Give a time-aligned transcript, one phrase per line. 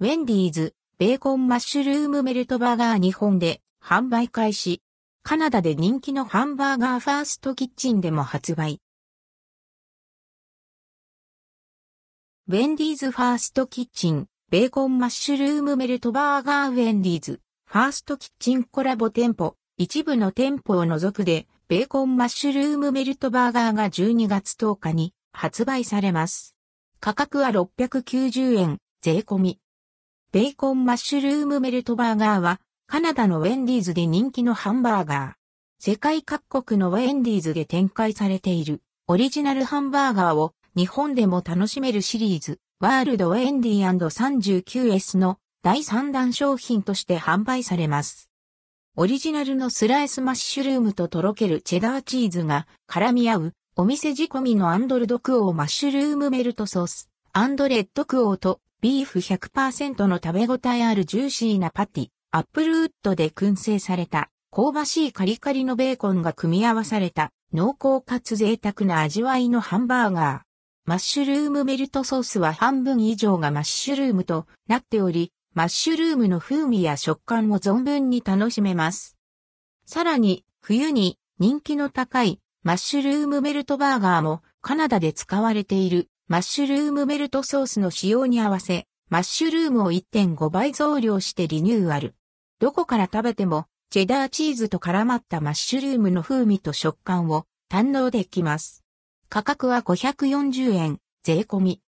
[0.00, 4.80] ウェンディーズ、ベーコンマッシュルームメルトバーガー日本で販売開始。
[5.24, 8.80] カナダで人気のハンバーガーファーストキッチンでも発売。
[12.46, 26.54] ウェンディーズファーストキッチン、ベーコンマッシュルームメルトバーガーウェンディーズ、ファーストキッチンコラボ店舗、一部の店舗を除くで、ベーコンマッシュルームメルトバーガーが12月10日に発売されます。
[27.00, 29.58] 価格は690円、税込み。
[30.30, 35.32] ベーコンマッシュルームメルトバーガーは、カナダのウェンディーズで人気のハンバーガー。
[35.82, 48.28] 世界各国のウェンディーズで展開されているオリジナルハンバーガーを日本でも楽しめるシリーズ、ワールドウェンディー 39S の第3弾商品として販売されます。
[48.96, 70.48] オリジナルのスライスマッシュルームととろけるチェダーチーズが絡み合うお店仕込みのアンドルドクオーマッシュルームメルトソース、アンドレッドクオーとビーフ100%の食べ応えあるジューシーなパティ、アップルウッドで燻製された香ばしいカリカリのベーコンが組み合わされた濃厚かつ贅沢な味わいのハンバーガー。
[70.84, 79.16] マッシュルームメルトソースは半分以上がマッシュルームとなっており、マッシュルームの風味や食感を存分に楽しめます。
[79.86, 92.14] さらに、冬に人気の高いマッシュルームメルトバーガーもカナダで使われているマッシュルームメルトソースの使用に合わせ、マッシュルームを1.5倍増量してリニューアル。
[92.58, 98.84] どこから食べても、チェダーチーズと絡まったマッシュルームの風味と食感を堪能できます。
[99.30, 101.80] 価格は540円、税込み。